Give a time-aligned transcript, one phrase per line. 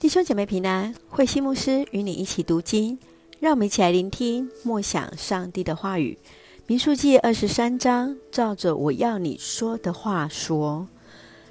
[0.00, 2.98] 弟兄姐妹平安，慧馨牧师与你一起读经，
[3.38, 6.16] 让我们一起来聆听默想上帝的话语。
[6.66, 10.88] 民数记二十三章，照着我要你说的话说。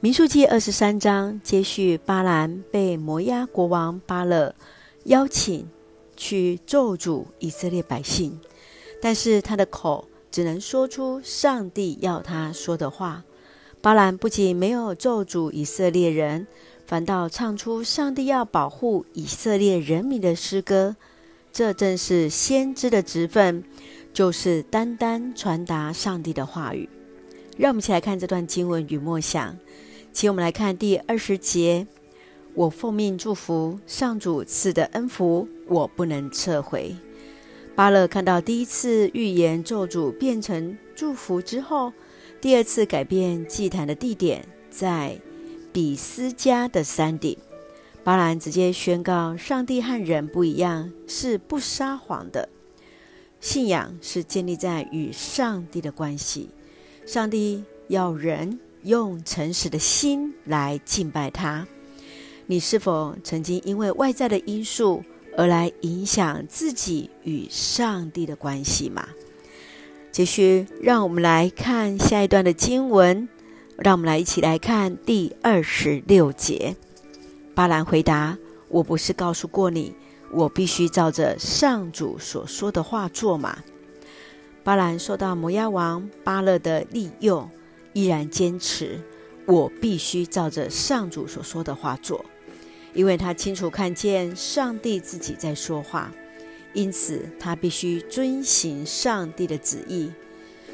[0.00, 4.52] 民数记二十三章接续巴兰被摩押国王巴勒
[5.04, 5.64] 邀请
[6.16, 8.40] 去咒诅以色列百姓，
[9.00, 13.22] 但是他的口只能说出上帝要他说的话。
[13.80, 16.48] 巴兰不仅没有咒诅以色列人。
[16.86, 20.96] 反倒唱出上帝要保护以色列人民的诗歌，
[21.52, 23.64] 这正是先知的职分，
[24.12, 26.88] 就是单单传达上帝的话语。
[27.56, 29.56] 让我们一起来看这段经文与默想。
[30.12, 31.86] 请我们来看第二十节：
[32.54, 36.94] 我奉命祝福，上主赐的恩福，我不能撤回。
[37.74, 41.90] 巴勒看到第一次预言咒诅变成祝福之后，
[42.40, 45.18] 第二次改变祭坛的地点在。
[45.72, 47.36] 比斯加的山顶，
[48.04, 52.48] 巴兰直接宣告：上帝和人不一样，是不撒谎的。
[53.40, 56.50] 信仰是建立在与上帝的关系。
[57.06, 61.66] 上帝要人用诚实的心来敬拜他。
[62.46, 65.02] 你是否曾经因为外在的因素
[65.36, 69.08] 而来影响自己与上帝的关系吗？
[70.12, 73.28] 继续，让我们来看下一段的经文。
[73.78, 76.76] 让我们来一起来看第二十六节。
[77.54, 78.38] 巴兰回答
[78.68, 79.94] ：“我不是告诉过你，
[80.30, 83.58] 我必须照着上主所说的话做吗？”
[84.62, 87.50] 巴兰受到摩押王巴勒的利诱，
[87.92, 89.00] 依然坚持
[89.46, 92.24] ：“我必须照着上主所说的话做，
[92.94, 96.12] 因为他清楚看见上帝自己在说话，
[96.74, 100.12] 因此他必须遵行上帝的旨意。”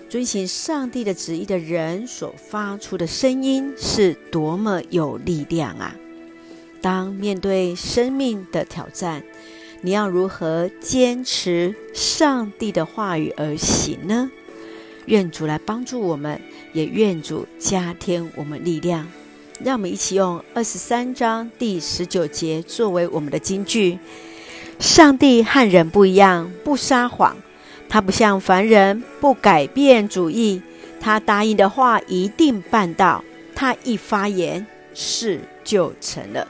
[0.09, 5.95] 遵行上帝的旨意的人所发出的声音是多么有力量啊！
[6.81, 9.23] 当面对生命的挑战，
[9.83, 14.31] 你要如何坚持上帝的话语而行呢？
[15.05, 16.41] 愿主来帮助我们，
[16.73, 19.07] 也愿主加添我们力量。
[19.63, 23.99] 让我们一起用二十三章第十九节作为我们的金句：
[24.79, 27.37] 上帝和人不一样，不撒谎。
[27.89, 30.61] 他不像凡人，不改变主意。
[31.01, 33.25] 他答应的话一定办到。
[33.55, 36.47] 他一发言，事就成了。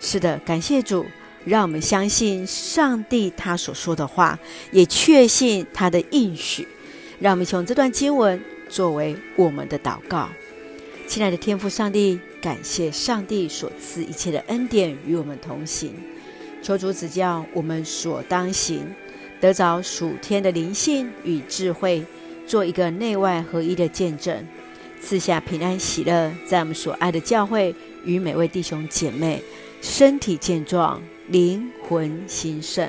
[0.00, 1.06] 是的，感谢主，
[1.44, 4.38] 让我们相信上帝他所说的话，
[4.72, 6.66] 也确信他的应许。
[7.20, 10.28] 让我们从这段经文作为我们的祷告。
[11.06, 15.94] 亲爱的天父上帝，感谢上帝所赐一切的恩典与我们同行。
[16.62, 18.86] 求主指教我们所当行。
[19.42, 22.04] 得着属天的灵性与智慧，
[22.46, 24.46] 做一个内外合一的见证，
[25.00, 29.42] 赐下平安喜乐，在我们所爱的教会与每位弟兄姐妹
[29.80, 32.88] 身体健壮，灵魂兴盛，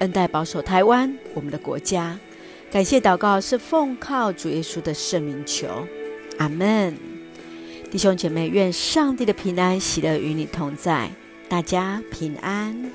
[0.00, 2.18] 恩待保守台湾我们的国家。
[2.68, 5.86] 感谢祷告是奉靠主耶稣的圣名求，
[6.38, 6.96] 阿门。
[7.92, 11.08] 弟兄姐妹，愿上帝的平安喜乐与你同在，
[11.48, 12.90] 大家平安。